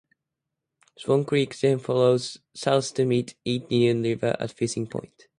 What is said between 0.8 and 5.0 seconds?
Swan Creek then flows south to meet Indian River at Fishing